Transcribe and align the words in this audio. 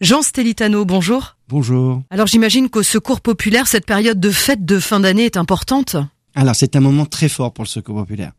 Jean 0.00 0.22
Stelitano, 0.22 0.84
bonjour. 0.84 1.36
Bonjour. 1.48 2.04
Alors 2.10 2.28
j'imagine 2.28 2.68
qu'au 2.68 2.84
Secours 2.84 3.20
populaire, 3.20 3.66
cette 3.66 3.84
période 3.84 4.20
de 4.20 4.30
fête 4.30 4.64
de 4.64 4.78
fin 4.78 5.00
d'année 5.00 5.24
est 5.24 5.36
importante. 5.36 5.96
Alors 6.36 6.54
c'est 6.54 6.76
un 6.76 6.80
moment 6.80 7.04
très 7.04 7.28
fort 7.28 7.52
pour 7.52 7.64
le 7.64 7.68
Secours 7.68 7.96
populaire, 7.96 8.30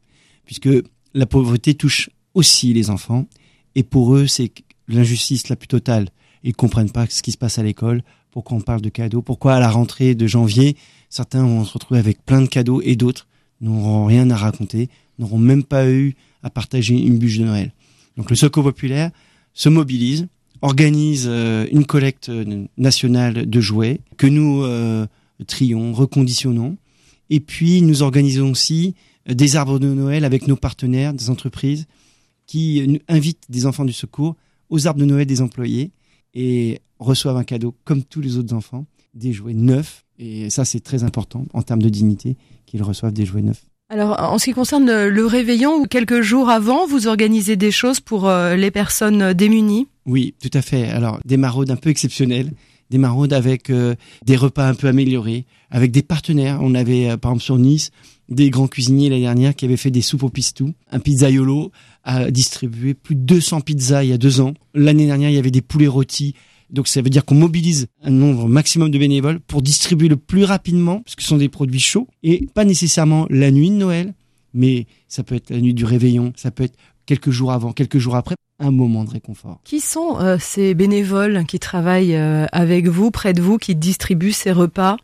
puisque 0.45 0.69
la 1.13 1.25
pauvreté 1.25 1.73
touche 1.73 2.11
aussi 2.33 2.71
les 2.71 2.89
enfants, 2.89 3.27
et 3.75 3.83
pour 3.83 4.15
eux 4.15 4.25
c'est 4.25 4.53
l'injustice 4.87 5.49
la 5.49 5.57
plus 5.57 5.67
totale. 5.67 6.07
Ils 6.43 6.55
comprennent 6.55 6.91
pas 6.91 7.07
ce 7.09 7.21
qui 7.21 7.33
se 7.33 7.37
passe 7.37 7.59
à 7.59 7.63
l'école, 7.63 8.03
pourquoi 8.31 8.55
on 8.55 8.61
parle 8.61 8.79
de 8.79 8.87
cadeaux, 8.87 9.21
pourquoi 9.21 9.55
à 9.55 9.59
la 9.59 9.69
rentrée 9.69 10.15
de 10.15 10.27
janvier, 10.27 10.77
certains 11.09 11.43
vont 11.43 11.65
se 11.65 11.73
retrouver 11.73 11.99
avec 11.99 12.23
plein 12.25 12.41
de 12.41 12.47
cadeaux 12.47 12.81
et 12.85 12.95
d'autres 12.95 13.27
n'auront 13.59 14.05
rien 14.05 14.29
à 14.29 14.37
raconter, 14.37 14.89
n'auront 15.17 15.37
même 15.39 15.65
pas 15.65 15.89
eu 15.89 16.15
à 16.41 16.49
partager 16.49 16.95
une 16.95 17.17
bûche 17.17 17.37
de 17.37 17.43
Noël. 17.43 17.73
Donc 18.15 18.29
le 18.29 18.37
Secours 18.37 18.63
populaire 18.63 19.11
se 19.53 19.67
mobilise, 19.67 20.29
organise 20.61 21.25
euh, 21.27 21.65
une 21.71 21.85
collecte 21.85 22.29
euh, 22.29 22.65
nationale 22.77 23.49
de 23.49 23.61
jouets 23.61 24.01
que 24.17 24.27
nous 24.27 24.63
euh, 24.63 25.05
trions, 25.47 25.93
reconditionnons, 25.93 26.77
et 27.29 27.39
puis 27.39 27.81
nous 27.81 28.01
organisons 28.01 28.51
aussi 28.51 28.95
des 29.27 29.55
arbres 29.55 29.79
de 29.79 29.87
Noël 29.87 30.25
avec 30.25 30.47
nos 30.47 30.55
partenaires, 30.55 31.13
des 31.13 31.29
entreprises 31.29 31.85
qui 32.47 32.99
invitent 33.07 33.43
des 33.49 33.67
enfants 33.67 33.85
du 33.85 33.93
secours 33.93 34.35
aux 34.69 34.87
arbres 34.87 34.99
de 34.99 35.05
Noël 35.05 35.27
des 35.27 35.41
employés 35.41 35.91
et 36.33 36.79
reçoivent 36.97 37.37
un 37.37 37.43
cadeau 37.43 37.75
comme 37.85 38.03
tous 38.03 38.21
les 38.21 38.37
autres 38.37 38.55
enfants, 38.55 38.85
des 39.13 39.31
jouets 39.31 39.53
neufs. 39.53 40.03
Et 40.17 40.49
ça, 40.49 40.65
c'est 40.65 40.79
très 40.79 41.03
important 41.03 41.45
en 41.53 41.61
termes 41.61 41.81
de 41.81 41.89
dignité 41.89 42.37
qu'ils 42.65 42.81
reçoivent 42.81 43.13
des 43.13 43.25
jouets 43.25 43.43
neufs. 43.43 43.65
Alors, 43.89 44.19
en 44.19 44.39
ce 44.39 44.45
qui 44.45 44.53
concerne 44.53 45.07
le 45.07 45.25
réveillon, 45.25 45.85
quelques 45.85 46.21
jours 46.21 46.49
avant, 46.49 46.87
vous 46.87 47.07
organisez 47.07 47.55
des 47.55 47.71
choses 47.71 47.99
pour 47.99 48.29
les 48.29 48.71
personnes 48.71 49.33
démunies? 49.33 49.87
Oui, 50.09 50.33
tout 50.41 50.49
à 50.53 50.61
fait. 50.61 50.85
Alors, 50.85 51.19
des 51.23 51.37
maraudes 51.37 51.69
un 51.69 51.75
peu 51.75 51.89
exceptionnelles, 51.89 52.51
des 52.89 52.97
maraudes 52.97 53.31
avec 53.31 53.69
euh, 53.69 53.93
des 54.25 54.35
repas 54.35 54.67
un 54.67 54.73
peu 54.73 54.87
améliorés, 54.87 55.45
avec 55.69 55.91
des 55.91 56.01
partenaires. 56.01 56.59
On 56.61 56.73
avait, 56.73 57.11
euh, 57.11 57.17
par 57.17 57.31
exemple, 57.31 57.43
sur 57.43 57.59
Nice, 57.59 57.91
des 58.27 58.49
grands 58.49 58.67
cuisiniers 58.67 59.09
l'année 59.09 59.21
dernière 59.21 59.55
qui 59.55 59.65
avaient 59.65 59.77
fait 59.77 59.91
des 59.91 60.01
soupes 60.01 60.23
au 60.23 60.29
pistou. 60.29 60.73
Un 60.91 60.99
pizzaiolo 60.99 61.71
a 62.03 62.31
distribué 62.31 62.95
plus 62.95 63.13
de 63.13 63.21
200 63.21 63.61
pizzas 63.61 64.03
il 64.03 64.09
y 64.09 64.13
a 64.13 64.17
deux 64.17 64.41
ans. 64.41 64.55
L'année 64.73 65.05
dernière, 65.05 65.29
il 65.29 65.35
y 65.35 65.39
avait 65.39 65.51
des 65.51 65.61
poulets 65.61 65.87
rôtis 65.87 66.33
donc 66.69 66.87
ça 66.87 67.01
veut 67.01 67.09
dire 67.09 67.25
qu'on 67.25 67.35
mobilise 67.35 67.87
un 68.03 68.11
nombre 68.11 68.47
maximum 68.47 68.91
de 68.91 68.99
bénévoles 68.99 69.39
pour 69.39 69.61
distribuer 69.61 70.07
le 70.07 70.17
plus 70.17 70.43
rapidement, 70.43 70.99
parce 70.99 71.15
que 71.15 71.23
ce 71.23 71.29
sont 71.29 71.37
des 71.37 71.49
produits 71.49 71.79
chauds, 71.79 72.07
et 72.23 72.47
pas 72.53 72.65
nécessairement 72.65 73.25
la 73.29 73.51
nuit 73.51 73.69
de 73.69 73.75
Noël, 73.75 74.13
mais 74.53 74.85
ça 75.07 75.23
peut 75.23 75.35
être 75.35 75.49
la 75.49 75.61
nuit 75.61 75.73
du 75.73 75.85
réveillon, 75.85 76.33
ça 76.35 76.51
peut 76.51 76.63
être 76.63 76.77
quelques 77.09 77.31
jours 77.31 77.51
avant, 77.51 77.73
quelques 77.73 77.97
jours 77.97 78.15
après, 78.15 78.35
un 78.59 78.69
moment 78.69 79.03
de 79.03 79.09
réconfort. 79.09 79.61
Qui 79.63 79.79
sont 79.79 80.19
euh, 80.19 80.37
ces 80.39 80.75
bénévoles 80.75 81.43
qui 81.45 81.57
travaillent 81.57 82.15
euh, 82.15 82.45
avec 82.51 82.87
vous, 82.87 83.09
près 83.09 83.33
de 83.33 83.41
vous, 83.41 83.57
qui 83.57 83.73
distribuent 83.75 84.31
ces 84.31 84.51
repas? 84.51 84.95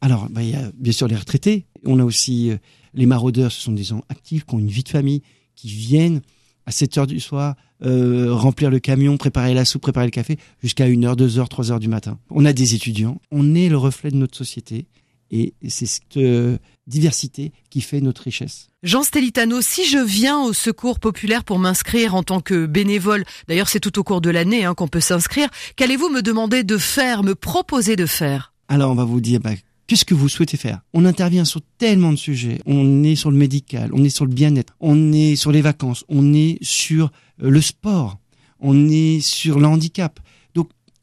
Alors, 0.00 0.26
bah, 0.28 0.42
il 0.42 0.50
y 0.50 0.56
a 0.56 0.72
bien 0.76 0.90
sûr 0.90 1.06
les 1.06 1.14
retraités. 1.14 1.64
On 1.84 2.00
a 2.00 2.04
aussi 2.04 2.50
euh, 2.50 2.56
les 2.94 3.06
maraudeurs, 3.06 3.52
ce 3.52 3.62
sont 3.62 3.70
des 3.70 3.84
gens 3.84 4.02
actifs 4.08 4.44
qui 4.44 4.56
ont 4.56 4.58
une 4.58 4.66
vie 4.66 4.82
de 4.82 4.88
famille, 4.88 5.22
qui 5.54 5.68
viennent 5.68 6.20
à 6.66 6.72
7 6.72 6.98
heures 6.98 7.06
du 7.06 7.20
soir, 7.20 7.54
euh, 7.84 8.34
remplir 8.34 8.68
le 8.68 8.80
camion, 8.80 9.16
préparer 9.16 9.54
la 9.54 9.64
soupe, 9.64 9.82
préparer 9.82 10.06
le 10.06 10.10
café, 10.10 10.38
jusqu'à 10.64 10.86
1 10.86 11.04
heure, 11.04 11.14
2 11.14 11.38
heures, 11.38 11.48
3 11.48 11.70
heures 11.70 11.80
du 11.80 11.86
matin. 11.86 12.18
On 12.30 12.44
a 12.44 12.52
des 12.52 12.74
étudiants, 12.74 13.20
on 13.30 13.54
est 13.54 13.68
le 13.68 13.76
reflet 13.76 14.10
de 14.10 14.16
notre 14.16 14.36
société, 14.36 14.86
et 15.30 15.54
c'est 15.68 15.86
cette 15.86 16.16
euh, 16.16 16.58
diversité 16.86 17.52
qui 17.70 17.80
fait 17.80 18.00
notre 18.00 18.22
richesse. 18.22 18.68
Jean 18.82 19.02
Stelitano, 19.02 19.60
si 19.60 19.84
je 19.84 19.98
viens 19.98 20.40
au 20.40 20.52
secours 20.52 21.00
populaire 21.00 21.44
pour 21.44 21.58
m'inscrire 21.58 22.14
en 22.14 22.22
tant 22.22 22.40
que 22.40 22.66
bénévole, 22.66 23.24
d'ailleurs 23.48 23.68
c'est 23.68 23.80
tout 23.80 23.98
au 23.98 24.04
cours 24.04 24.20
de 24.20 24.30
l'année 24.30 24.64
hein, 24.64 24.74
qu'on 24.74 24.88
peut 24.88 25.00
s'inscrire, 25.00 25.48
qu'allez-vous 25.76 26.08
me 26.08 26.22
demander 26.22 26.64
de 26.64 26.78
faire, 26.78 27.22
me 27.22 27.34
proposer 27.34 27.96
de 27.96 28.06
faire? 28.06 28.52
Alors 28.68 28.92
on 28.92 28.94
va 28.94 29.04
vous 29.04 29.20
dire, 29.20 29.40
bah, 29.40 29.52
Qu'est-ce 29.86 30.04
que 30.04 30.14
vous 30.14 30.28
souhaitez 30.28 30.56
faire? 30.56 30.80
On 30.94 31.04
intervient 31.04 31.44
sur 31.44 31.60
tellement 31.78 32.10
de 32.10 32.16
sujets. 32.16 32.58
On 32.66 33.04
est 33.04 33.14
sur 33.14 33.30
le 33.30 33.36
médical, 33.36 33.90
on 33.92 34.02
est 34.02 34.08
sur 34.08 34.24
le 34.24 34.32
bien-être, 34.32 34.74
on 34.80 35.12
est 35.12 35.36
sur 35.36 35.52
les 35.52 35.60
vacances, 35.60 36.04
on 36.08 36.34
est 36.34 36.58
sur 36.60 37.12
euh, 37.40 37.50
le 37.50 37.60
sport, 37.60 38.18
on 38.58 38.88
est 38.88 39.20
sur 39.20 39.60
le 39.60 39.66
handicap. 39.66 40.18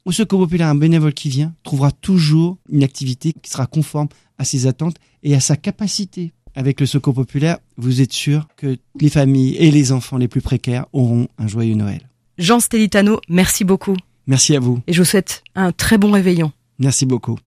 Au 0.06 0.12
Secours 0.12 0.42
populaire, 0.42 0.68
un 0.68 0.76
bénévole 0.76 1.14
qui 1.14 1.30
vient 1.30 1.54
trouvera 1.64 1.92
toujours 1.92 2.58
une 2.70 2.84
activité 2.84 3.34
qui 3.42 3.50
sera 3.50 3.68
conforme 3.68 4.10
à 4.38 4.44
ses 4.44 4.68
attentes 4.68 4.98
et 5.24 5.34
à 5.34 5.40
sa 5.40 5.56
capacité. 5.56 6.34
Avec 6.56 6.82
le 6.82 6.86
Secours 6.86 7.14
populaire, 7.14 7.60
vous 7.78 8.02
êtes 8.02 8.12
sûr 8.12 8.48
que 8.58 8.78
les 9.00 9.10
familles 9.10 9.56
et 9.56 9.72
les 9.72 9.94
enfants 9.94 10.18
les 10.18 10.28
plus 10.28 10.42
précaires 10.42 10.88
auront 10.92 11.30
un 11.38 11.48
joyeux 11.48 11.76
Noël. 11.76 12.10
Jean 12.38 12.60
Stelitano, 12.60 13.22
merci 13.30 13.64
beaucoup. 13.64 13.96
Merci 14.28 14.56
à 14.56 14.60
vous. 14.60 14.82
Et 14.88 14.94
je 14.94 15.02
vous 15.02 15.06
souhaite 15.06 15.44
un 15.56 15.72
très 15.72 15.98
bon 15.98 16.12
réveillon. 16.12 16.52
Merci 16.80 17.06
beaucoup. 17.06 17.40